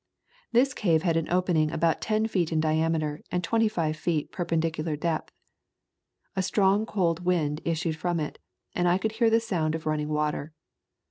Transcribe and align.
This 0.51 0.73
cave 0.73 1.03
had 1.03 1.15
an 1.15 1.29
opening 1.29 1.69
about 1.69 2.01
ten 2.01 2.25
feet 2.25 2.51
in 2.51 2.59
diameter, 2.59 3.21
and 3.31 3.43
twenty 3.43 3.67
five 3.67 3.95
feet 3.95 4.31
perpendicular 4.31 4.95
depth. 4.95 5.31
A 6.35 6.41
strong 6.41 6.87
cold 6.87 7.23
wind 7.23 7.61
issued 7.65 7.97
from 7.97 8.19
it 8.19 8.39
and 8.73 8.87
I 8.87 8.97
could 8.97 9.11
hear 9.11 9.29
the 9.29 9.39
sounds 9.39 9.75
of 9.75 9.85
running 9.85 10.09
water. 10.09 10.53